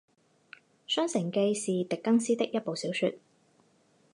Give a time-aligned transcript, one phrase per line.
[0.87, 3.13] 《双城记》是狄更斯的一部小说。